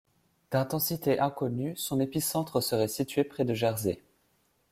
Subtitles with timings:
[0.49, 4.01] D'intensité inconnue, son épicentre serait situé près de Jersey.